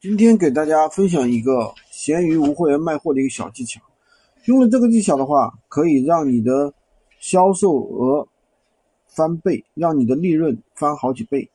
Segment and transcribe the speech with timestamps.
[0.00, 3.80] 今天给大家分享一个闲鱼无货源卖货的一个小技巧。
[4.44, 6.72] 用了这个技巧的话，可以让你的
[7.18, 8.28] 销售额
[9.08, 11.50] 翻倍，让你的利润翻好几倍。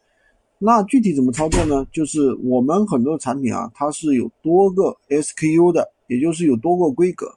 [0.60, 1.88] 那具体怎么操作呢？
[1.90, 7.34] 就是我们很多产品啊，它是有多个 SKU 的，也就是有多个规格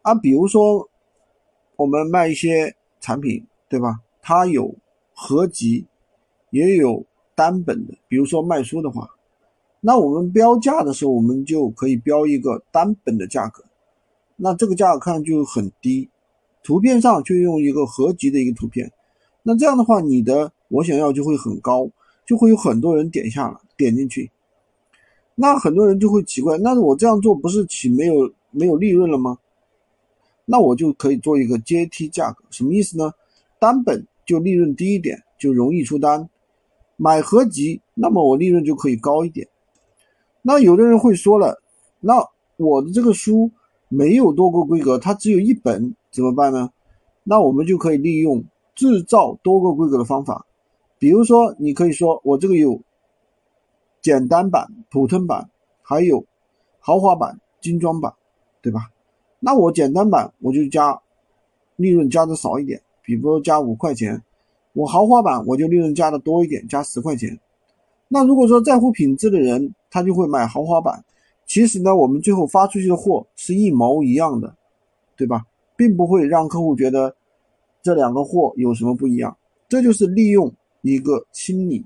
[0.00, 0.14] 啊。
[0.14, 0.88] 比如说
[1.76, 4.00] 我们卖一些产品，对吧？
[4.22, 4.74] 它有
[5.12, 5.84] 合集，
[6.48, 7.04] 也有
[7.34, 7.92] 单本的。
[8.08, 9.06] 比如说卖书的话。
[9.86, 13.62] 那我们标价的时候，我们就可以标一个单本的价格，
[14.34, 16.08] 那这个价格看就很低，
[16.62, 18.90] 图片上就用一个合集的一个图片，
[19.42, 21.86] 那这样的话，你的我想要就会很高，
[22.24, 24.30] 就会有很多人点下了点进去，
[25.34, 29.36] 那很多人就会奇怪，那我这样做不是岂没有没有利润了吗？
[30.46, 33.12] 那我就可以做一个阶梯价格，什么意思呢？
[33.58, 36.26] 单本就利润低一点，就容易出单，
[36.96, 39.46] 买合集，那么我利润就可以高一点。
[40.46, 41.62] 那有的人会说了，
[42.00, 42.22] 那
[42.58, 43.50] 我的这个书
[43.88, 46.70] 没有多个规格，它只有一本，怎么办呢？
[47.22, 50.44] 那我们就可以利用制造多个规格的方法，
[50.98, 52.78] 比如说，你可以说我这个有
[54.02, 55.48] 简单版、普通版，
[55.80, 56.26] 还有
[56.78, 58.12] 豪华版、精装版，
[58.60, 58.90] 对吧？
[59.40, 61.00] 那我简单版我就加
[61.76, 64.18] 利润加的少一点，比如说加五块钱；
[64.74, 67.40] 我豪华版我就利润加的多一点，加十块钱。
[68.08, 71.04] 那如果说在乎品质的人，他就会买豪华版。
[71.46, 74.56] 其实呢，我们最后发出去的货是一模一样的，
[75.16, 75.44] 对吧？
[75.76, 77.14] 并不会让客户觉得
[77.80, 79.36] 这两个货有什么不一样。
[79.68, 81.84] 这就是利用一个心理。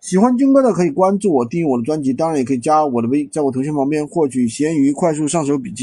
[0.00, 5.76] 喜欢军哥的可以关注我，订阅我的专辑，当然也可以加我的微，在我头像旁边获取闲鱼快速上手笔记。